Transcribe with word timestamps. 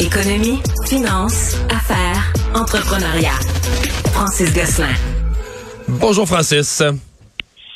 Économie, 0.00 0.58
finance, 0.86 1.56
affaires, 1.68 2.32
entrepreneuriat. 2.54 3.38
Francis 4.14 4.50
Gosselin. 4.54 4.94
Bonjour 5.88 6.26
Francis. 6.26 6.82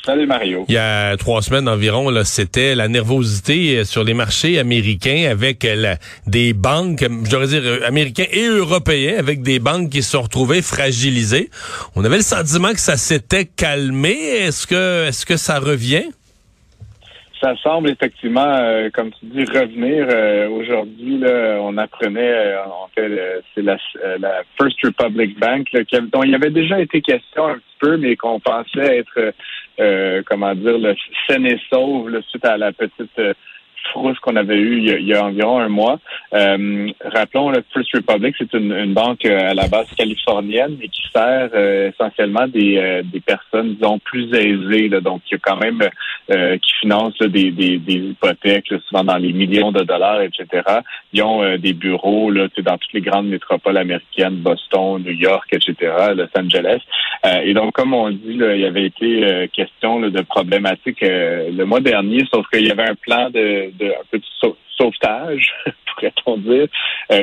Salut 0.03 0.25
Mario. 0.25 0.65
Il 0.67 0.73
y 0.73 0.77
a 0.77 1.15
trois 1.17 1.43
semaines 1.43 1.69
environ, 1.69 2.09
là, 2.09 2.25
c'était 2.25 2.73
la 2.73 2.87
nervosité 2.87 3.85
sur 3.85 4.03
les 4.03 4.15
marchés 4.15 4.57
américains 4.57 5.27
avec 5.29 5.63
la, 5.63 5.97
des 6.25 6.53
banques, 6.53 7.01
je 7.01 7.29
devrais 7.29 7.47
dire 7.47 7.61
euh, 7.63 7.87
américains 7.87 8.25
et 8.31 8.47
européens, 8.47 9.17
avec 9.19 9.43
des 9.43 9.59
banques 9.59 9.91
qui 9.91 10.01
se 10.01 10.11
sont 10.11 10.23
retrouvées 10.23 10.63
fragilisées. 10.63 11.51
On 11.95 12.03
avait 12.03 12.17
le 12.17 12.23
sentiment 12.23 12.73
que 12.73 12.79
ça 12.79 12.97
s'était 12.97 13.45
calmé. 13.45 14.13
Est-ce 14.13 14.65
que, 14.65 15.07
est-ce 15.07 15.27
que 15.27 15.37
ça 15.37 15.59
revient? 15.59 16.05
Ça 17.41 17.55
semble 17.57 17.89
effectivement, 17.89 18.47
euh, 18.47 18.89
comme 18.93 19.11
tu 19.11 19.25
dis, 19.25 19.43
revenir. 19.43 20.07
Euh, 20.09 20.49
aujourd'hui, 20.49 21.21
on 21.59 21.77
apprenait, 21.77 22.55
en 22.57 22.87
fait, 22.95 23.43
c'est 23.53 23.61
la, 23.61 23.77
First 24.57 24.77
Republic 24.83 25.37
Bank, 25.39 25.67
dont 26.11 26.23
il 26.23 26.31
y 26.31 26.35
avait 26.35 26.49
déjà 26.49 26.79
été 26.79 27.01
question 27.01 27.47
un 27.47 27.55
petit 27.55 27.77
peu, 27.79 27.97
mais 27.97 28.15
qu'on 28.15 28.39
pensait 28.39 28.99
être 28.99 29.33
euh, 29.79 30.23
comment 30.25 30.55
dire, 30.55 30.77
le 30.77 30.95
saine 31.27 31.45
et 31.45 31.59
sauve 31.69 32.21
suite 32.29 32.45
à 32.45 32.57
la 32.57 32.71
petite 32.71 33.19
euh, 33.19 33.33
qu'on 33.93 34.35
avait 34.35 34.57
eue 34.57 34.79
il 34.79 35.07
y, 35.07 35.13
a, 35.13 35.25
environ 35.25 35.59
un 35.59 35.69
mois. 35.69 35.99
Euh, 36.33 36.87
rappelons, 37.03 37.49
le 37.49 37.63
First 37.73 37.95
Republic, 37.95 38.35
c'est 38.37 38.53
une, 38.53 38.93
banque 38.93 39.25
à 39.25 39.53
la 39.53 39.67
base 39.67 39.87
californienne 39.97 40.77
et 40.81 40.87
qui 40.87 41.01
sert 41.13 41.49
essentiellement 41.55 42.47
des, 42.47 43.01
des 43.03 43.19
personnes, 43.19 43.75
disons, 43.75 43.99
plus 43.99 44.33
aisées. 44.33 44.89
donc, 45.01 45.21
il 45.29 45.33
y 45.33 45.35
a 45.35 45.39
quand 45.41 45.57
même 45.57 45.81
qui 46.29 46.73
financent 46.81 47.17
des, 47.19 47.51
des, 47.51 47.79
hypothèques, 47.87 48.73
souvent 48.87 49.03
dans 49.03 49.17
les 49.17 49.33
millions 49.33 49.71
de 49.71 49.83
dollars, 49.83 50.21
etc. 50.21 50.63
Ils 51.13 51.21
ont 51.21 51.57
des 51.57 51.73
bureaux 51.73 52.31
là, 52.31 52.47
dans 52.63 52.77
toutes 52.77 52.93
les 52.93 53.01
grandes 53.01 53.27
métropoles 53.27 53.77
américaines, 53.77 54.35
Boston, 54.35 55.01
New 55.03 55.11
York, 55.11 55.47
etc., 55.51 55.75
Los 56.15 56.27
Angeles. 56.37 56.81
Euh, 57.25 57.41
et 57.43 57.53
donc, 57.53 57.73
comme 57.73 57.93
on 57.93 58.09
dit, 58.09 58.37
il 58.39 58.59
y 58.59 58.65
avait 58.65 58.85
été 58.85 59.25
euh, 59.25 59.47
question 59.47 59.99
de 59.99 60.21
problématiques 60.21 61.03
euh, 61.03 61.49
le 61.51 61.65
mois 61.65 61.79
dernier, 61.79 62.23
sauf 62.31 62.45
qu'il 62.51 62.65
y 62.65 62.71
avait 62.71 62.89
un 62.89 62.95
plan 62.95 63.29
de, 63.29 63.71
un 63.81 64.03
peu 64.11 64.19
de 64.19 64.55
sauvetage, 64.77 65.53
pourrait-on 65.85 66.37
dire, 66.37 66.67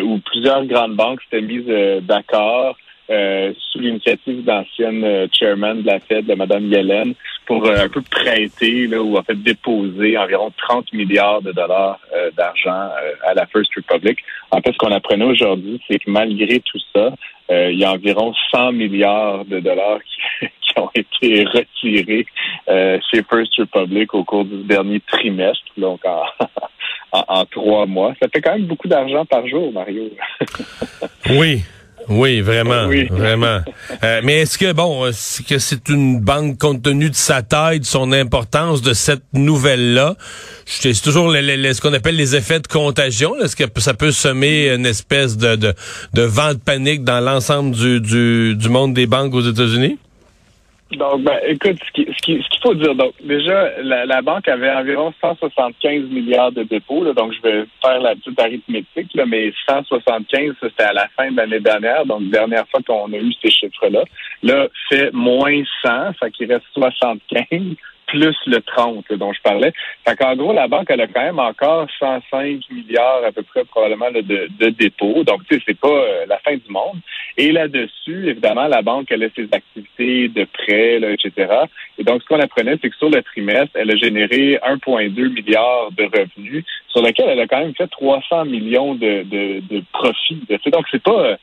où 0.04 0.18
plusieurs 0.18 0.64
grandes 0.66 0.96
banques 0.96 1.20
s'étaient 1.22 1.42
mises 1.42 2.02
d'accord 2.02 2.76
sous 3.08 3.78
l'initiative 3.78 4.42
d'ancienne 4.42 5.28
chairman 5.32 5.82
de 5.82 5.86
la 5.86 6.00
Fed, 6.00 6.24
de 6.24 6.34
Mme 6.34 6.66
Yellen, 6.66 7.14
pour 7.44 7.68
un 7.68 7.88
peu 7.88 8.00
prêter 8.00 8.86
là, 8.86 9.02
ou 9.02 9.18
en 9.18 9.22
fait 9.22 9.34
déposer 9.34 10.16
environ 10.16 10.50
30 10.56 10.92
milliards 10.94 11.42
de 11.42 11.52
dollars 11.52 12.00
d'argent 12.34 12.88
à 13.26 13.34
la 13.34 13.44
First 13.46 13.74
Republic. 13.74 14.18
En 14.50 14.62
fait, 14.62 14.72
ce 14.72 14.78
qu'on 14.78 14.92
apprenait 14.92 15.26
aujourd'hui, 15.26 15.78
c'est 15.88 15.98
que 15.98 16.10
malgré 16.10 16.60
tout 16.60 16.78
ça, 16.94 17.12
euh, 17.52 17.70
il 17.70 17.78
y 17.78 17.84
a 17.84 17.92
environ 17.92 18.32
100 18.50 18.72
milliards 18.72 19.44
de 19.44 19.60
dollars 19.60 19.98
qui, 20.02 20.48
ont 20.76 20.90
été 20.94 21.44
retirés 21.44 22.26
euh, 22.68 22.98
chez 23.10 23.22
First 23.22 23.54
Republic 23.58 24.14
au 24.14 24.24
cours 24.24 24.44
du 24.44 24.62
dernier 24.64 25.00
trimestre, 25.00 25.64
donc 25.76 26.00
en, 27.12 27.44
trois 27.50 27.86
mois. 27.86 28.14
Ça 28.20 28.28
fait 28.32 28.40
quand 28.40 28.52
même 28.52 28.66
beaucoup 28.66 28.88
d'argent 28.88 29.24
par 29.24 29.46
jour, 29.46 29.72
Mario. 29.72 30.10
oui. 31.30 31.62
Oui, 32.08 32.40
vraiment, 32.40 32.88
vraiment. 33.10 33.60
Euh, 34.02 34.20
mais 34.24 34.40
est-ce 34.40 34.58
que 34.58 34.72
bon, 34.72 35.06
est-ce 35.06 35.42
que 35.42 35.58
c'est 35.58 35.88
une 35.88 36.20
banque 36.20 36.58
compte 36.58 36.82
tenu 36.82 37.10
de 37.10 37.14
sa 37.14 37.42
taille, 37.42 37.80
de 37.80 37.84
son 37.84 38.12
importance, 38.12 38.82
de 38.82 38.92
cette 38.92 39.22
nouvelle-là 39.32 40.16
C'est 40.64 41.00
toujours 41.00 41.30
ce 41.32 41.80
qu'on 41.80 41.92
appelle 41.92 42.16
les 42.16 42.34
effets 42.34 42.60
de 42.60 42.66
contagion. 42.66 43.38
Est-ce 43.40 43.56
que 43.56 43.64
ça 43.80 43.94
peut 43.94 44.10
semer 44.10 44.74
une 44.74 44.86
espèce 44.86 45.36
de, 45.36 45.56
de, 45.56 45.74
de 46.14 46.22
vent 46.22 46.54
de 46.54 46.58
panique 46.58 47.04
dans 47.04 47.20
l'ensemble 47.20 47.72
du, 47.72 48.00
du, 48.00 48.56
du 48.56 48.68
monde 48.68 48.94
des 48.94 49.06
banques 49.06 49.34
aux 49.34 49.40
États-Unis? 49.48 49.98
Donc, 50.96 51.22
ben, 51.22 51.38
écoute, 51.46 51.78
ce 51.86 51.92
qu'il 51.92 52.12
ce 52.12 52.22
qui, 52.22 52.60
faut 52.62 52.74
dire, 52.74 52.94
donc, 52.94 53.14
déjà, 53.22 53.70
la, 53.82 54.22
banque 54.22 54.48
avait 54.48 54.70
environ 54.70 55.12
175 55.20 56.04
milliards 56.10 56.52
de 56.52 56.62
dépôts, 56.62 57.04
là, 57.04 57.12
donc 57.12 57.32
je 57.32 57.42
vais 57.42 57.64
faire 57.84 58.00
la 58.00 58.14
petite 58.14 58.38
arithmétique, 58.38 59.14
là, 59.14 59.24
mais 59.26 59.52
175, 59.68 60.54
c'était 60.60 60.84
à 60.84 60.92
la 60.92 61.08
fin 61.16 61.30
de 61.30 61.36
l'année 61.36 61.60
dernière, 61.60 62.06
donc 62.06 62.30
dernière 62.30 62.66
fois 62.68 62.80
qu'on 62.86 63.12
a 63.12 63.16
eu 63.16 63.32
ces 63.42 63.50
chiffres-là. 63.50 64.04
Là, 64.42 64.68
fait 64.88 65.12
moins 65.12 65.62
100, 65.82 66.12
ça 66.20 66.30
qui 66.30 66.46
reste 66.46 66.64
75 66.74 67.76
plus 68.12 68.36
le 68.46 68.60
30 68.60 69.10
dont 69.14 69.32
je 69.32 69.40
parlais. 69.40 69.72
Fait 70.06 70.16
qu'en 70.16 70.36
gros, 70.36 70.52
la 70.52 70.68
banque, 70.68 70.88
elle 70.90 71.00
a 71.00 71.06
quand 71.06 71.22
même 71.22 71.38
encore 71.38 71.86
105 71.98 72.60
milliards 72.70 73.24
à 73.24 73.32
peu 73.32 73.42
près 73.42 73.64
probablement 73.64 74.10
de, 74.10 74.68
dépôts. 74.68 75.24
Donc, 75.24 75.40
tu 75.48 75.56
sais, 75.56 75.62
c'est 75.66 75.80
pas 75.80 75.88
euh, 75.88 76.26
la 76.28 76.36
fin 76.38 76.54
du 76.54 76.70
monde. 76.70 76.98
Et 77.38 77.52
là-dessus, 77.52 78.28
évidemment, 78.28 78.68
la 78.68 78.82
banque, 78.82 79.06
elle 79.10 79.24
a 79.24 79.28
ses 79.34 79.48
activités 79.50 80.28
de 80.28 80.44
prêt, 80.44 80.98
là, 80.98 81.12
etc. 81.12 81.32
Et 81.98 82.04
donc, 82.04 82.22
ce 82.22 82.28
qu'on 82.28 82.40
apprenait, 82.40 82.76
c'est 82.82 82.90
que 82.90 82.96
sur 82.96 83.08
le 83.08 83.22
trimestre, 83.22 83.74
elle 83.74 83.90
a 83.90 83.96
généré 83.96 84.58
1,2 84.62 85.28
milliard 85.32 85.90
de 85.92 86.04
revenus, 86.04 86.64
sur 86.88 87.02
lequel 87.02 87.30
elle 87.30 87.40
a 87.40 87.46
quand 87.46 87.60
même 87.60 87.74
fait 87.74 87.88
300 87.88 88.44
millions 88.44 88.94
de 88.94 89.82
profits. 89.92 90.42
Donc, 90.66 90.84
c'est 90.90 91.02
pas 91.02 91.18
euh, 91.22 91.36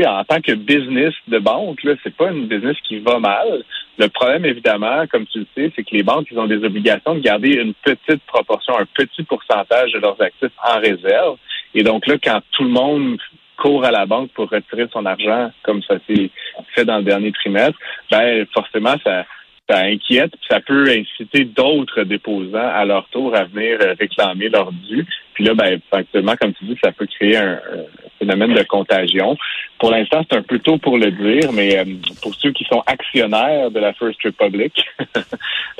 en 0.00 0.24
tant 0.24 0.40
que 0.40 0.52
business 0.52 1.12
de 1.28 1.38
banque, 1.38 1.82
là, 1.84 1.94
c'est 2.02 2.14
pas 2.14 2.30
une 2.30 2.46
business 2.46 2.76
qui 2.86 2.98
va 2.98 3.18
mal. 3.18 3.64
Le 3.98 4.08
problème, 4.08 4.44
évidemment, 4.44 5.06
comme 5.06 5.26
tu 5.26 5.40
le 5.40 5.46
sais, 5.54 5.72
c'est 5.76 5.82
que 5.82 5.94
les 5.94 6.02
banques, 6.02 6.26
ils 6.30 6.38
ont 6.38 6.46
des 6.46 6.64
obligations 6.64 7.14
de 7.14 7.20
garder 7.20 7.54
une 7.54 7.74
petite 7.74 8.22
proportion, 8.26 8.78
un 8.78 8.86
petit 8.86 9.22
pourcentage 9.22 9.92
de 9.92 9.98
leurs 9.98 10.20
actifs 10.20 10.52
en 10.64 10.80
réserve. 10.80 11.36
Et 11.74 11.82
donc 11.82 12.06
là, 12.06 12.16
quand 12.22 12.40
tout 12.52 12.64
le 12.64 12.70
monde 12.70 13.18
court 13.58 13.84
à 13.84 13.90
la 13.90 14.06
banque 14.06 14.30
pour 14.32 14.50
retirer 14.50 14.88
son 14.92 15.06
argent, 15.06 15.50
comme 15.62 15.82
ça 15.82 15.96
s'est 16.08 16.30
fait 16.74 16.84
dans 16.84 16.98
le 16.98 17.04
dernier 17.04 17.32
trimestre, 17.32 17.78
ben 18.10 18.46
forcément, 18.52 18.94
ça, 19.04 19.24
ça 19.68 19.78
inquiète, 19.80 20.32
ça 20.50 20.60
peut 20.60 20.88
inciter 20.88 21.44
d'autres 21.44 22.02
déposants 22.02 22.58
à 22.74 22.84
leur 22.84 23.08
tour 23.08 23.34
à 23.36 23.44
venir 23.44 23.78
réclamer 23.98 24.48
leur 24.48 24.72
dû. 24.72 25.06
Puis 25.34 25.44
là, 25.44 25.54
ben, 25.54 25.80
actuellement, 25.92 26.34
comme 26.40 26.54
tu 26.54 26.64
dis, 26.64 26.78
ça 26.82 26.92
peut 26.92 27.06
créer 27.06 27.36
un, 27.36 27.60
phénomène 28.22 28.54
de 28.54 28.62
contagion. 28.62 29.36
Pour 29.78 29.90
l'instant, 29.90 30.22
c'est 30.30 30.36
un 30.36 30.42
peu 30.42 30.58
tôt 30.60 30.78
pour 30.78 30.96
le 30.96 31.10
dire, 31.10 31.52
mais 31.52 31.76
euh, 31.76 31.84
pour 32.22 32.34
ceux 32.36 32.52
qui 32.52 32.64
sont 32.64 32.82
actionnaires 32.86 33.70
de 33.70 33.80
la 33.80 33.92
First 33.94 34.22
Republic, 34.24 34.72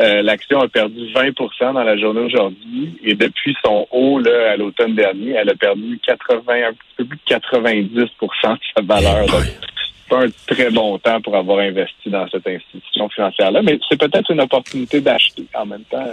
euh, 0.00 0.22
l'action 0.22 0.60
a 0.60 0.68
perdu 0.68 1.12
20 1.14 1.72
dans 1.72 1.84
la 1.84 1.96
journée 1.96 2.22
aujourd'hui 2.22 2.98
et 3.04 3.14
depuis 3.14 3.56
son 3.64 3.86
haut 3.92 4.18
là, 4.18 4.52
à 4.52 4.56
l'automne 4.56 4.94
dernier, 4.94 5.32
elle 5.32 5.50
a 5.50 5.54
perdu 5.54 6.00
80, 6.04 6.42
un 6.48 6.72
peu 6.96 7.04
plus 7.04 7.18
de 7.18 7.34
90% 7.34 7.90
de 7.94 8.58
sa 8.76 8.82
valeur. 8.82 9.26
Un 10.12 10.26
très 10.46 10.70
bon 10.70 10.98
temps 10.98 11.20
pour 11.22 11.34
avoir 11.36 11.60
investi 11.60 12.10
dans 12.10 12.26
cette 12.28 12.46
institution 12.46 13.08
financière-là, 13.08 13.62
mais 13.62 13.78
c'est 13.88 13.98
peut-être 13.98 14.30
une 14.30 14.40
opportunité 14.40 15.00
d'acheter 15.00 15.44
en 15.54 15.64
même 15.64 15.84
temps. 15.90 16.04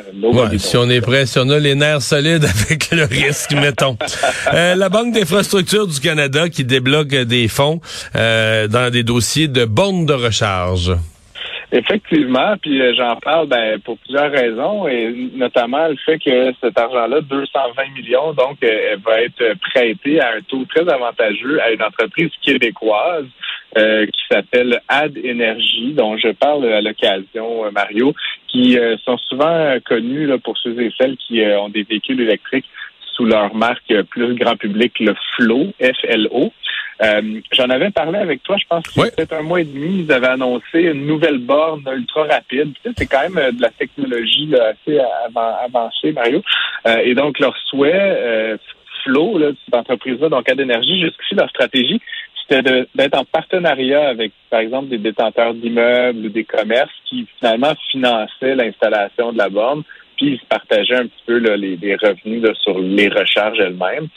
si 0.57 0.77
on 0.77 0.89
est 0.89 1.01
prêt, 1.01 1.25
si 1.25 1.37
on 1.39 1.49
a 1.49 1.59
les 1.59 1.75
nerfs 1.75 2.01
solides 2.01 2.45
avec 2.67 2.91
le 2.91 3.03
risque, 3.03 3.53
mettons. 3.53 3.97
Euh, 4.53 4.75
la 4.75 4.89
Banque 4.89 5.13
d'infrastructure 5.13 5.85
du 5.85 5.99
Canada 5.99 6.49
qui 6.49 6.63
débloque 6.63 7.09
des 7.09 7.47
fonds 7.47 7.81
euh, 8.15 8.67
dans 8.67 8.91
des 8.91 9.03
dossiers 9.03 9.47
de 9.47 9.65
bornes 9.65 10.05
de 10.05 10.13
recharge. 10.13 10.93
Effectivement, 11.71 12.55
puis 12.61 12.81
euh, 12.81 12.93
j'en 12.97 13.15
parle 13.17 13.47
ben, 13.47 13.79
pour 13.81 13.97
plusieurs 13.99 14.31
raisons, 14.31 14.87
et 14.87 15.13
notamment 15.33 15.87
le 15.87 15.97
fait 15.97 16.17
que 16.17 16.51
cet 16.61 16.79
argent-là, 16.79 17.21
220 17.21 17.83
millions, 17.95 18.33
donc, 18.33 18.57
va 19.05 19.21
être 19.21 19.53
prêté 19.71 20.19
à 20.19 20.35
un 20.37 20.41
taux 20.41 20.65
très 20.65 20.87
avantageux 20.89 21.61
à 21.61 21.71
une 21.71 21.83
entreprise 21.83 22.31
québécoise 22.41 23.27
euh, 23.77 24.07
qui 24.07 24.21
s'appelle 24.31 24.81
Ad 24.87 25.15
Energy, 25.23 25.93
dont 25.93 26.17
je 26.17 26.29
parle 26.29 26.65
à 26.73 26.81
l'occasion, 26.81 27.65
euh, 27.65 27.69
Mario, 27.69 28.15
qui 28.47 28.79
euh, 28.79 28.97
sont 29.05 29.17
souvent 29.17 29.77
connus 29.85 30.25
là, 30.25 30.39
pour 30.39 30.57
ceux 30.57 30.81
et 30.81 30.91
celles 30.99 31.17
qui 31.17 31.43
ont 31.43 31.69
des 31.69 31.83
véhicules 31.83 32.19
électriques 32.19 32.65
sous 33.13 33.25
leur 33.25 33.53
marque 33.53 33.93
plus 34.09 34.33
grand 34.33 34.55
public, 34.55 34.99
le 34.99 35.13
Flow, 35.35 35.67
F-L-O. 35.79 36.51
J'en 37.01 37.69
avais 37.69 37.91
parlé 37.91 38.19
avec 38.19 38.43
toi, 38.43 38.57
je 38.57 38.65
pense 38.67 38.83
que 38.87 38.99
ouais. 38.99 39.11
peut-être 39.11 39.33
un 39.33 39.41
mois 39.41 39.61
et 39.61 39.65
demi, 39.65 40.03
ils 40.03 40.11
avaient 40.11 40.27
annoncé 40.27 40.81
une 40.81 41.05
nouvelle 41.05 41.37
borne 41.37 41.83
ultra 41.95 42.23
rapide. 42.23 42.73
Tu 42.75 42.89
sais, 42.89 42.95
c'est 42.97 43.07
quand 43.07 43.21
même 43.29 43.55
de 43.55 43.61
la 43.61 43.69
technologie 43.69 44.53
assez 44.55 44.99
avancée, 45.63 46.11
Mario. 46.11 46.41
et 47.03 47.15
donc, 47.15 47.39
leur 47.39 47.55
souhait, 47.67 48.57
Flow, 49.03 49.37
là, 49.37 49.51
cette 49.65 49.75
entreprise-là, 49.75 50.29
donc 50.29 50.49
Ad 50.49 50.59
Energy, 50.59 50.99
jusqu'ici, 50.99 51.35
leur 51.35 51.49
stratégie, 51.49 52.01
c'était 52.49 52.87
d'être 52.95 53.17
en 53.17 53.25
partenariat 53.25 54.09
avec, 54.09 54.31
par 54.49 54.59
exemple, 54.59 54.89
des 54.89 54.97
détenteurs 54.97 55.53
d'immeubles 55.53 56.25
ou 56.25 56.29
des 56.29 56.43
commerces 56.43 56.91
qui 57.05 57.27
finalement 57.39 57.73
finançaient 57.91 58.55
l'installation 58.55 59.31
de 59.31 59.37
la 59.37 59.49
borne, 59.49 59.83
puis 60.17 60.33
ils 60.33 60.39
se 60.39 60.45
partageaient 60.45 60.95
un 60.95 61.07
petit 61.07 61.23
peu 61.25 61.37
les, 61.37 61.95
revenus 61.95 62.43
sur 62.61 62.79
les 62.79 63.07
recharges 63.07 63.59
elles-mêmes. 63.59 64.07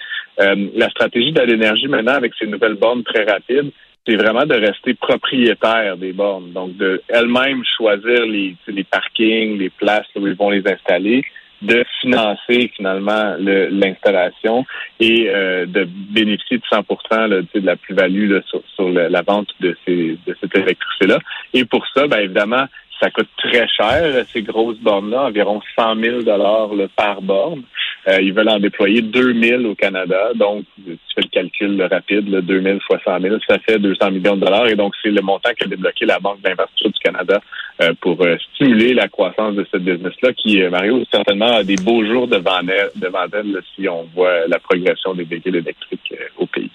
Euh, 0.40 0.68
la 0.74 0.88
stratégie 0.90 1.32
de 1.32 1.42
l'énergie 1.42 1.88
maintenant 1.88 2.14
avec 2.14 2.32
ces 2.38 2.46
nouvelles 2.46 2.74
bornes 2.74 3.02
très 3.02 3.24
rapides, 3.24 3.70
c'est 4.06 4.16
vraiment 4.16 4.46
de 4.46 4.54
rester 4.54 4.94
propriétaire 4.94 5.96
des 5.96 6.12
bornes, 6.12 6.52
donc 6.52 6.76
de 6.76 7.02
elles-mêmes 7.08 7.62
choisir 7.76 8.26
les, 8.26 8.56
les 8.66 8.84
parkings, 8.84 9.58
les 9.58 9.70
places 9.70 10.06
où 10.16 10.26
ils 10.26 10.34
vont 10.34 10.50
les 10.50 10.66
installer, 10.66 11.24
de 11.62 11.84
financer 12.00 12.72
finalement 12.76 13.36
l'installation 13.38 14.66
et 14.98 15.28
euh, 15.28 15.64
de 15.66 15.84
bénéficier 15.84 16.58
de 16.58 16.62
100 16.68 16.84
là, 17.28 17.40
de 17.42 17.46
la 17.60 17.76
plus-value 17.76 18.38
sur, 18.46 18.90
la 18.90 19.22
vente 19.22 19.48
de, 19.60 19.76
ces, 19.86 20.18
de 20.26 20.36
cette 20.40 20.56
électricité-là. 20.56 21.20
Et 21.54 21.64
pour 21.64 21.86
ça, 21.94 22.08
ben, 22.08 22.18
évidemment, 22.18 22.66
ça 23.00 23.10
coûte 23.10 23.28
très 23.36 23.68
cher, 23.68 24.24
ces 24.32 24.42
grosses 24.42 24.78
bornes-là, 24.78 25.24
environ 25.24 25.60
100 25.76 25.96
000 25.96 26.22
dollars 26.22 26.70
par 26.96 27.22
borne. 27.22 27.62
Euh, 28.08 28.20
ils 28.20 28.32
veulent 28.32 28.48
en 28.48 28.58
déployer 28.58 29.00
2 29.00 29.40
000 29.40 29.64
au 29.64 29.74
Canada. 29.74 30.32
Donc, 30.34 30.64
tu 30.76 30.98
fais 31.14 31.22
le 31.22 31.28
calcul 31.28 31.82
rapide, 31.82 32.28
là, 32.28 32.40
2 32.40 32.62
000 32.62 32.78
fois 32.80 32.98
100 33.04 33.20
000, 33.20 33.36
ça 33.48 33.58
fait 33.60 33.78
200 33.78 34.10
millions 34.10 34.36
de 34.36 34.44
dollars. 34.44 34.66
Et 34.66 34.74
donc, 34.74 34.94
c'est 35.02 35.10
le 35.10 35.22
montant 35.22 35.50
qu'a 35.56 35.66
débloqué 35.66 36.04
la 36.04 36.18
Banque 36.18 36.40
d'investissement 36.40 36.90
du 36.90 37.00
Canada 37.00 37.40
euh, 37.80 37.92
pour 38.00 38.20
euh, 38.22 38.36
stimuler 38.54 38.94
la 38.94 39.08
croissance 39.08 39.54
de 39.54 39.66
cette 39.70 39.84
business-là, 39.84 40.32
qui, 40.32 40.60
Mario, 40.68 41.04
certainement 41.12 41.56
a 41.56 41.64
des 41.64 41.76
beaux 41.76 42.04
jours 42.04 42.26
devant 42.26 42.60
elle, 42.68 42.90
devant 42.96 43.26
elle 43.32 43.60
si 43.74 43.88
on 43.88 44.02
voit 44.14 44.46
la 44.48 44.58
progression 44.58 45.14
des 45.14 45.24
véhicules 45.24 45.56
électriques 45.56 46.14
au 46.38 46.46
pays. 46.46 46.70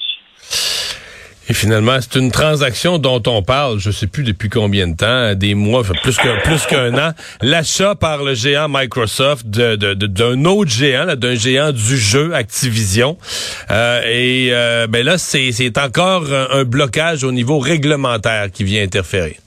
Et 1.50 1.54
finalement, 1.54 1.98
c'est 2.02 2.20
une 2.20 2.32
transaction 2.32 2.98
dont 2.98 3.24
on 3.26 3.42
parle, 3.42 3.80
je 3.80 3.90
sais 3.90 4.08
plus 4.08 4.24
depuis 4.24 4.50
combien 4.50 4.88
de 4.88 4.96
temps, 4.96 5.34
des 5.34 5.56
mois, 5.56 5.84
plus 6.04 6.18
qu'un 6.18 6.38
plus 6.44 6.66
qu'un 6.66 6.94
an, 6.98 7.14
l'achat 7.42 7.96
par 7.96 8.24
le 8.24 8.34
géant 8.34 8.68
Microsoft 8.70 9.48
de, 9.48 9.76
d'un 9.76 10.44
autre 10.46 10.72
géant, 10.72 11.16
d'un 11.16 11.36
géant 11.36 11.72
du 11.72 11.98
jeu 11.98 12.34
Activision. 12.34 13.18
Euh, 13.72 14.02
et 14.06 14.50
euh, 14.52 14.88
ben 14.88 15.06
là, 15.06 15.18
c'est, 15.18 15.52
c'est 15.52 15.78
encore 15.78 16.26
un 16.32 16.64
blocage 16.66 17.24
au 17.24 17.32
niveau 17.32 17.60
réglementaire 17.60 18.52
qui 18.52 18.64
vient 18.64 18.84
interférer. 18.84 19.38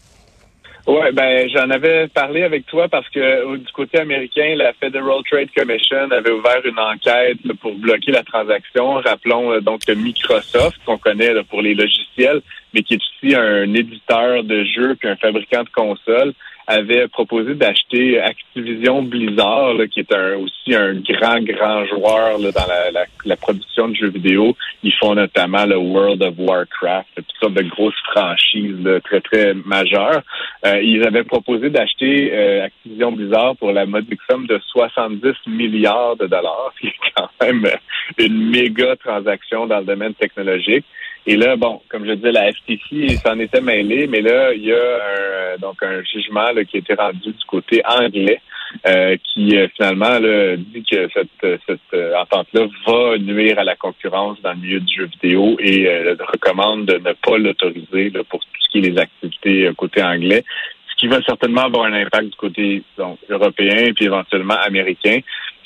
Oui, 0.92 1.12
ben 1.12 1.48
j'en 1.48 1.70
avais 1.70 2.08
parlé 2.08 2.42
avec 2.42 2.66
toi 2.66 2.88
parce 2.88 3.08
que 3.10 3.56
du 3.56 3.72
côté 3.72 4.00
américain, 4.00 4.56
la 4.56 4.72
Federal 4.72 5.22
Trade 5.31 5.48
Commission 5.56 6.10
avait 6.10 6.32
ouvert 6.32 6.60
une 6.64 6.81
enquête 6.81 7.38
pour 7.60 7.76
bloquer 7.76 8.10
la 8.10 8.25
transaction. 8.25 8.94
Rappelons 8.94 9.52
euh, 9.52 9.60
donc 9.60 9.87
Microsoft, 9.88 10.81
qu'on 10.84 10.98
connaît 10.98 11.44
pour 11.44 11.62
les 11.62 11.75
logiciels, 11.75 12.40
mais 12.75 12.82
qui 12.82 12.94
est 12.94 12.96
aussi 12.96 13.37
un 13.37 13.72
éditeur 13.72 14.42
de 14.42 14.64
jeux 14.64 14.96
puis 14.96 15.08
un 15.08 15.14
fabricant 15.14 15.62
de 15.62 15.69
consoles 15.69 16.32
avait 16.70 17.08
proposé 17.08 17.55
d'acheter 17.55 18.20
Activision 18.20 19.02
Blizzard, 19.02 19.75
qui 19.90 20.00
est 20.00 20.14
un, 20.14 20.37
aussi 20.37 20.72
un 20.72 20.94
grand, 20.94 21.43
grand 21.43 21.84
joueur 21.87 22.38
là, 22.38 22.52
dans 22.52 22.67
la, 22.67 23.06
la, 23.25 23.37
production 23.37 23.88
de 23.88 23.96
jeux 23.96 24.11
vidéo. 24.11 24.56
Ils 24.84 24.94
font 24.94 25.17
notamment 25.17 25.67
le 25.67 25.76
World 25.76 26.22
of 26.22 26.34
Warcraft, 26.38 27.08
toutes 27.17 27.26
sortes 27.40 27.55
de 27.55 27.62
grosses 27.62 28.00
franchises 28.12 28.88
très, 29.05 29.20
très 29.20 29.55
majeures. 29.55 30.22
Euh, 30.64 30.81
ils 30.81 31.05
avaient 31.05 31.25
proposé 31.25 31.70
d'acheter 31.70 32.31
euh, 32.32 32.67
Activision 32.67 33.12
Blizzard 33.12 33.56
pour 33.56 33.73
la 33.73 33.87
modique 33.87 34.20
somme 34.31 34.46
de 34.46 34.61
70 34.69 35.32
milliards 35.49 36.16
de 36.16 36.26
dollars, 36.26 36.73
qui 36.81 36.87
est 36.87 36.94
quand 37.16 37.31
même 37.43 37.69
une 38.16 38.50
méga 38.50 38.94
transaction 38.94 39.66
dans 39.66 39.81
le 39.81 39.87
domaine 39.87 40.14
technologique. 40.14 40.84
Et 41.26 41.37
là, 41.37 41.56
bon, 41.56 41.81
comme 41.88 42.06
je 42.06 42.12
disais, 42.12 42.32
la 42.32 42.52
FTC 42.52 43.17
s'en 43.17 43.38
était 43.38 43.61
mêlée, 43.61 44.06
mais 44.06 44.20
là, 44.20 44.52
il 44.52 44.64
y 44.64 44.72
a 44.72 45.55
un, 45.55 45.58
donc 45.58 45.82
un 45.82 46.02
jugement 46.02 46.49
qui 46.69 46.76
a 46.76 46.81
été 46.81 46.94
rendu 46.94 47.32
du 47.32 47.44
côté 47.46 47.82
anglais 47.84 48.40
euh, 48.87 49.17
qui 49.25 49.56
euh, 49.56 49.67
finalement 49.75 50.20
dit 50.20 50.84
que 50.88 51.08
cette, 51.12 51.61
cette 51.67 51.81
euh, 51.93 52.14
entente-là 52.17 52.69
va 52.87 53.19
nuire 53.19 53.58
à 53.58 53.64
la 53.64 53.75
concurrence 53.75 54.40
dans 54.43 54.52
le 54.52 54.58
milieu 54.58 54.78
du 54.81 54.94
jeu 54.94 55.06
vidéo 55.06 55.56
et 55.58 55.88
recommande 56.20 56.87
de 56.87 56.94
ne 56.99 57.12
pas 57.12 57.37
l'autoriser 57.37 58.12
pour 58.28 58.38
tout 58.38 58.49
ce 58.61 58.69
qui 58.70 58.78
est 58.78 58.90
les 58.90 58.99
activités 58.99 59.69
côté 59.76 60.02
anglais 60.05 60.44
ce 60.88 60.94
qui 60.96 61.08
va 61.08 61.20
certainement 61.23 61.62
avoir 61.62 61.87
un 61.87 61.94
impact 61.94 62.26
du 62.26 62.37
côté 62.37 62.82
donc, 62.96 63.19
européen 63.28 63.93
puis 63.93 64.05
éventuellement 64.05 64.58
américain 64.64 65.19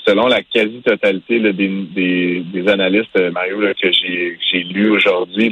selon 0.07 0.27
la 0.27 0.43
quasi-totalité 0.43 1.41
des, 1.53 2.45
des, 2.45 2.69
analystes, 2.69 3.17
euh, 3.17 3.31
Mario, 3.31 3.61
que 3.81 3.91
j'ai 3.93 4.63
lu 4.63 4.91
aujourd'hui, 4.91 5.51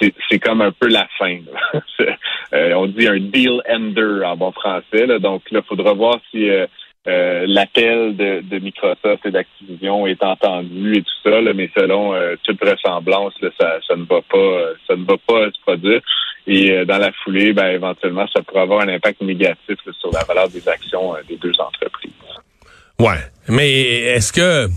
c'est 0.00 0.38
comme 0.38 0.62
un 0.62 0.72
peu 0.72 0.88
la 0.88 1.06
fin. 1.18 1.38
Euh, 2.52 2.74
on 2.74 2.86
dit 2.86 3.08
un 3.08 3.18
deal 3.18 3.60
ender 3.68 4.24
en 4.24 4.36
bon 4.36 4.52
français. 4.52 5.18
Donc 5.18 5.50
là, 5.50 5.60
il 5.64 5.68
faudra 5.68 5.94
voir 5.94 6.20
si 6.30 6.48
euh, 6.48 6.64
l'appel 7.44 8.16
de, 8.16 8.58
Microsoft 8.60 9.26
et 9.26 9.32
d'Activision 9.32 10.06
est 10.06 10.22
entendu 10.22 10.96
et 10.96 11.02
tout 11.02 11.28
ça, 11.28 11.40
mais 11.52 11.68
selon 11.76 12.14
toute 12.44 12.60
vraisemblance, 12.60 13.34
ça, 13.58 13.80
ça, 13.84 13.96
ne 13.96 14.04
va 14.04 14.20
pas 14.22 14.74
ça 14.86 14.94
ne 14.94 15.04
va 15.04 15.16
pas 15.26 15.50
se 15.50 15.60
produire. 15.60 16.00
Et 16.46 16.84
dans 16.84 16.98
la 16.98 17.10
foulée, 17.24 17.52
ben, 17.52 17.66
éventuellement, 17.66 18.28
ça 18.28 18.40
pourrait 18.44 18.62
avoir 18.62 18.82
un 18.82 18.88
impact 18.90 19.22
négatif 19.22 19.78
sur 19.98 20.12
la 20.12 20.22
valeur 20.22 20.48
des 20.48 20.68
actions 20.68 21.14
des 21.28 21.36
deux 21.36 21.58
entreprises. 21.58 22.05
Ouais. 22.98 23.18
Mais 23.48 23.70
est-ce 23.70 24.32
que 24.32 24.68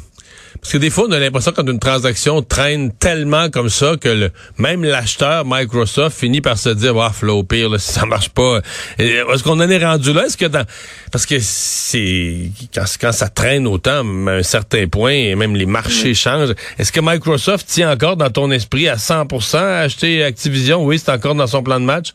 parce 0.62 0.74
que 0.74 0.78
des 0.78 0.90
fois, 0.90 1.06
on 1.08 1.12
a 1.14 1.20
l'impression 1.20 1.54
quand 1.56 1.68
une 1.68 1.80
transaction 1.80 2.42
traîne 2.42 2.92
tellement 2.92 3.50
comme 3.50 3.70
ça 3.70 3.96
que 4.00 4.10
le, 4.10 4.32
même 4.58 4.84
l'acheteur 4.84 5.46
Microsoft 5.46 6.20
finit 6.20 6.42
par 6.42 6.58
se 6.58 6.70
dire, 6.70 7.00
ah, 7.00 7.14
oh, 7.28 7.44
pire, 7.44 7.70
là, 7.70 7.80
si 7.80 7.94
ça 7.94 8.06
marche 8.06 8.30
pas. 8.30 8.60
Est-ce 8.98 9.42
qu'on 9.44 9.60
en 9.60 9.70
est 9.70 9.84
rendu 9.84 10.12
là? 10.12 10.26
Est-ce 10.26 10.36
que 10.36 10.46
dans, 10.46 10.66
parce 11.12 11.26
que 11.26 11.38
c'est, 11.40 12.52
quand, 12.74 12.84
quand, 13.00 13.12
ça 13.14 13.30
traîne 13.30 13.68
autant, 13.68 14.28
à 14.28 14.32
un 14.32 14.44
certain 14.44 14.88
point, 14.88 15.14
et 15.14 15.36
même 15.36 15.56
les 15.56 15.66
marchés 15.66 16.12
mm. 16.12 16.16
changent, 16.16 16.56
est-ce 16.78 16.92
que 16.92 17.00
Microsoft 17.02 17.66
tient 17.68 17.92
encore 17.92 18.18
dans 18.18 18.30
ton 18.30 18.52
esprit 18.52 18.90
à 18.90 18.96
100% 18.96 19.58
à 19.58 19.80
acheter 19.80 20.24
Activision? 20.24 20.84
Oui, 20.84 21.00
c'est 21.00 21.12
encore 21.12 21.36
dans 21.36 21.48
son 21.48 21.64
plan 21.64 21.80
de 21.80 21.86
match? 21.86 22.14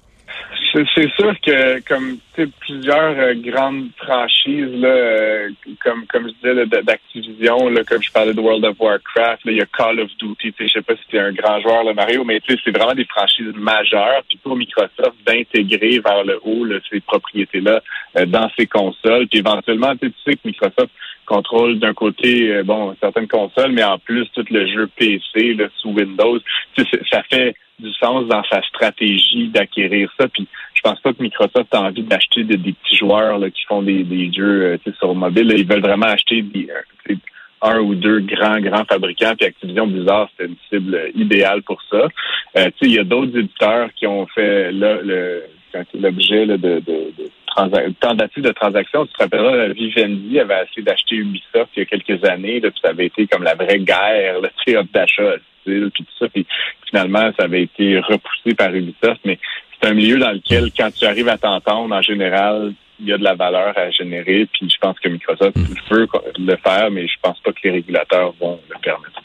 C'est 0.74 1.08
sûr 1.14 1.32
que 1.40 1.80
comme 1.86 2.18
plusieurs 2.58 3.16
euh, 3.16 3.34
grandes 3.36 3.90
franchises 3.96 4.74
là, 4.74 4.88
euh, 4.88 5.48
comme 5.80 6.04
comme 6.06 6.28
je 6.28 6.34
disais 6.50 6.82
d'Activision, 6.82 7.68
là, 7.68 7.84
comme 7.84 8.02
je 8.02 8.10
parlais 8.10 8.34
de 8.34 8.40
World 8.40 8.64
of 8.64 8.80
Warcraft, 8.80 9.42
il 9.44 9.58
y 9.58 9.60
a 9.60 9.66
Call 9.66 10.00
of 10.00 10.10
Duty. 10.18 10.52
Je 10.58 10.66
sais 10.66 10.82
pas 10.82 10.96
si 10.96 11.02
tu 11.08 11.16
es 11.16 11.20
un 11.20 11.32
grand 11.32 11.60
joueur, 11.60 11.84
le 11.84 11.94
Mario, 11.94 12.24
mais 12.24 12.40
c'est 12.48 12.76
vraiment 12.76 12.94
des 12.94 13.04
franchises 13.04 13.54
majeures. 13.54 14.22
Puis 14.28 14.36
pour 14.42 14.56
Microsoft 14.56 15.14
d'intégrer 15.24 16.00
vers 16.00 16.24
le 16.24 16.40
haut 16.42 16.66
ces 16.90 17.00
propriétés-là 17.00 17.80
euh, 18.18 18.26
dans 18.26 18.50
ses 18.58 18.66
consoles. 18.66 19.28
Puis 19.28 19.38
éventuellement, 19.38 19.94
tu 19.96 20.12
sais 20.24 20.34
que 20.34 20.40
Microsoft 20.44 20.90
contrôle 21.24 21.78
d'un 21.78 21.94
côté 21.94 22.62
bon 22.64 22.94
certaines 23.00 23.28
consoles, 23.28 23.72
mais 23.72 23.84
en 23.84 23.98
plus 23.98 24.26
tout 24.34 24.44
le 24.50 24.66
jeu 24.66 24.88
PC 24.96 25.54
là, 25.54 25.66
sous 25.76 25.90
Windows. 25.90 26.38
Ça 27.10 27.22
fait 27.30 27.54
du 27.78 27.92
sens 27.94 28.26
dans 28.26 28.42
sa 28.44 28.62
stratégie 28.62 29.48
d'acquérir 29.48 30.10
ça. 30.18 30.28
Puis 30.28 30.46
je 30.74 30.80
pense 30.82 31.00
pas 31.00 31.12
que 31.12 31.22
Microsoft 31.22 31.74
a 31.74 31.82
envie 31.82 32.02
d'acheter 32.02 32.44
des 32.44 32.58
petits 32.58 32.96
joueurs 32.96 33.38
là, 33.38 33.50
qui 33.50 33.64
font 33.64 33.82
des, 33.82 34.04
des 34.04 34.32
jeux 34.32 34.78
euh, 34.86 34.92
sur 34.98 35.14
mobile. 35.14 35.52
Ils 35.56 35.66
veulent 35.66 35.80
vraiment 35.80 36.06
acheter 36.06 36.42
des, 36.42 36.68
euh, 36.70 37.14
un 37.62 37.80
ou 37.80 37.94
deux 37.94 38.20
grands, 38.20 38.60
grands 38.60 38.84
fabricants. 38.84 39.34
Puis 39.36 39.46
Activision 39.46 39.86
Blizzard, 39.86 40.28
c'était 40.32 40.50
une 40.50 40.56
cible 40.68 41.10
idéale 41.14 41.62
pour 41.62 41.80
ça. 41.90 42.08
Euh, 42.58 42.70
il 42.82 42.92
y 42.92 42.98
a 42.98 43.04
d'autres 43.04 43.36
éditeurs 43.38 43.88
qui 43.94 44.06
ont 44.06 44.26
fait 44.26 44.70
l'objet 44.72 46.46
de, 46.46 46.56
de, 46.56 46.80
de 46.80 47.30
tentative 48.00 48.42
de 48.42 48.52
transaction. 48.52 49.06
Tu 49.06 49.12
te 49.12 49.22
rappelleras, 49.22 49.68
Vivendi 49.68 50.38
avait 50.40 50.64
essayé 50.64 50.82
d'acheter 50.82 51.16
Ubisoft 51.16 51.70
il 51.76 51.80
y 51.80 51.82
a 51.82 51.84
quelques 51.86 52.24
années, 52.24 52.60
là, 52.60 52.70
puis 52.70 52.80
ça 52.82 52.90
avait 52.90 53.06
été 53.06 53.26
comme 53.26 53.42
la 53.42 53.54
vraie 53.54 53.78
guerre 53.78 54.40
d'achat 54.92 55.36
puis 55.64 55.90
tout 55.92 56.04
ça. 56.18 56.28
Puis 56.28 56.46
finalement, 56.88 57.30
ça 57.38 57.44
avait 57.44 57.62
été 57.62 57.98
repoussé 57.98 58.54
par 58.54 58.74
Ubisoft, 58.74 59.20
mais 59.24 59.38
c'est 59.80 59.88
un 59.88 59.94
milieu 59.94 60.18
dans 60.18 60.32
lequel, 60.32 60.70
quand 60.76 60.90
tu 60.92 61.04
arrives 61.06 61.28
à 61.28 61.38
t'entendre, 61.38 61.94
en 61.94 62.02
général, 62.02 62.74
il 63.00 63.08
y 63.08 63.12
a 63.12 63.18
de 63.18 63.24
la 63.24 63.34
valeur 63.34 63.76
à 63.76 63.90
générer. 63.90 64.46
Puis 64.52 64.68
je 64.70 64.78
pense 64.78 64.98
que 65.00 65.08
Microsoft 65.08 65.56
veut 65.90 66.06
le 66.38 66.56
faire, 66.56 66.90
mais 66.90 67.06
je 67.06 67.16
pense 67.22 67.40
pas 67.40 67.52
que 67.52 67.60
les 67.64 67.70
régulateurs 67.70 68.34
vont 68.40 68.60
le 68.68 68.78
permettre 68.80 69.23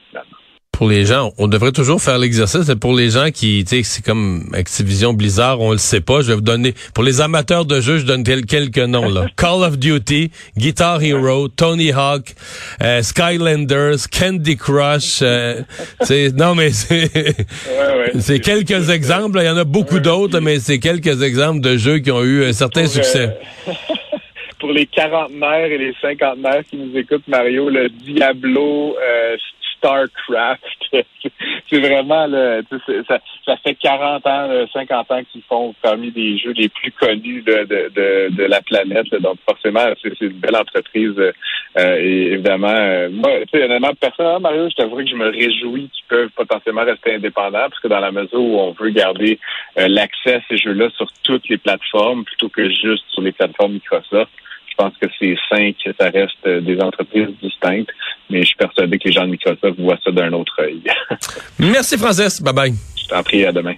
pour 0.80 0.88
les 0.88 1.06
gens. 1.06 1.34
On 1.38 1.50
devrait 1.50 1.74
toujours 1.74 2.02
faire 2.02 2.18
l'exercice. 2.18 2.74
Pour 2.80 2.94
les 2.94 3.10
gens 3.10 3.32
qui, 3.32 3.66
tu 3.68 3.76
sais, 3.76 3.84
c'est 3.84 4.02
comme 4.02 4.50
Activision 4.54 5.12
Blizzard, 5.12 5.60
on 5.60 5.74
le 5.74 5.78
sait 5.78 6.00
pas. 6.00 6.22
Je 6.22 6.28
vais 6.28 6.36
vous 6.36 6.42
donner, 6.42 6.74
pour 6.96 7.04
les 7.04 7.20
amateurs 7.20 7.66
de 7.66 7.82
jeux, 7.82 7.98
je 7.98 8.06
donne 8.06 8.24
quelques 8.24 8.78
noms, 8.78 9.10
là. 9.10 9.26
Call 9.36 9.64
of 9.64 9.78
Duty, 9.78 10.32
Guitar 10.58 11.04
Hero, 11.04 11.50
Tony 11.50 11.92
Hawk, 11.92 12.34
euh, 12.82 13.02
Skylanders, 13.02 14.08
Candy 14.10 14.56
Crush, 14.56 15.20
euh, 15.22 15.64
non, 16.38 16.56
mais 16.56 16.70
c'est, 16.70 17.10
c'est 18.20 18.40
quelques 18.40 18.90
exemples. 18.90 19.40
Il 19.42 19.48
y 19.48 19.50
en 19.50 19.58
a 19.58 19.66
beaucoup 19.66 20.00
d'autres, 20.00 20.40
mais 20.40 20.60
c'est 20.60 20.80
quelques 20.80 21.22
exemples 21.24 21.60
de 21.60 21.76
jeux 21.76 22.00
qui 22.00 22.12
ont 22.12 22.24
eu 22.24 22.46
un 22.46 22.54
certain 22.54 22.88
succès. 22.88 23.38
pour 24.60 24.72
les 24.72 24.86
quarantenaires 24.86 25.72
et 25.72 25.78
les 25.78 25.94
cinquantenaires 26.02 26.64
qui 26.70 26.78
nous 26.78 26.96
écoutent, 26.98 27.28
Mario, 27.28 27.70
le 27.70 27.90
Diablo, 27.90 28.96
euh, 28.98 29.36
StarCraft. 29.80 30.64
c'est 31.70 31.80
vraiment 31.80 32.28
le, 32.28 32.64
ça, 33.08 33.20
ça 33.46 33.58
fait 33.58 33.76
40 33.76 34.26
ans, 34.28 34.50
50 34.72 35.12
ans 35.12 35.22
qu'ils 35.32 35.42
font 35.44 35.74
parmi 35.82 36.12
des 36.12 36.38
jeux 36.38 36.52
les 36.52 36.70
plus 36.70 36.92
connus 36.92 37.42
de, 37.42 37.66
de, 37.66 38.36
de, 38.36 38.44
la 38.44 38.62
planète. 38.62 39.10
Donc 39.22 39.38
forcément, 39.48 39.86
c'est 40.02 40.20
une 40.22 40.34
belle 40.34 40.56
entreprise. 40.56 41.14
Euh, 41.78 41.98
et 42.00 42.34
évidemment, 42.34 42.68
euh, 42.68 43.10
moi, 43.12 43.32
honnêtement, 43.54 43.94
personnellement, 44.00 44.40
Mario, 44.40 44.70
je 44.70 44.76
t'avoue 44.76 44.98
que 44.98 45.08
je 45.08 45.16
me 45.16 45.30
réjouis 45.30 45.90
qu'ils 45.90 46.06
peuvent 46.08 46.30
potentiellement 46.36 46.84
rester 46.84 47.16
indépendants, 47.16 47.70
parce 47.70 47.80
que 47.80 47.88
dans 47.88 48.00
la 48.00 48.12
mesure 48.12 48.42
où 48.42 48.60
on 48.60 48.72
veut 48.72 48.90
garder 48.90 49.40
euh, 49.78 49.88
l'accès 49.88 50.36
à 50.36 50.42
ces 50.50 50.58
jeux-là 50.58 50.90
sur 50.96 51.08
toutes 51.24 51.48
les 51.50 51.58
plateformes 51.58 52.24
plutôt 52.24 52.50
que 52.50 52.70
juste 52.70 53.06
sur 53.10 53.22
les 53.22 53.32
plateformes 53.32 53.74
Microsoft 53.74 54.32
pense 54.80 54.94
que 55.02 55.08
c'est 55.20 55.36
cinq, 55.50 55.76
ça 56.00 56.10
reste 56.10 56.48
des 56.48 56.80
entreprises 56.80 57.28
distinctes, 57.42 57.90
mais 58.30 58.42
je 58.42 58.48
suis 58.48 58.56
persuadé 58.56 58.98
que 58.98 59.08
les 59.10 59.14
gens 59.14 59.26
de 59.26 59.32
Microsoft 59.32 59.78
voient 59.78 60.00
ça 60.04 60.12
d'un 60.12 60.32
autre 60.32 60.56
œil. 60.62 60.82
Merci, 61.60 61.98
Francis. 61.98 62.42
Bye 62.42 62.54
bye. 62.54 62.74
Je 62.96 63.08
t'en 63.08 63.22
prie, 63.24 63.46
à 63.46 63.52
demain. 63.52 63.76